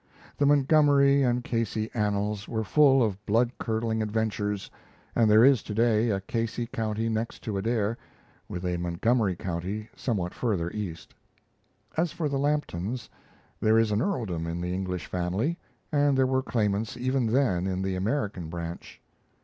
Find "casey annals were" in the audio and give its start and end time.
1.43-2.63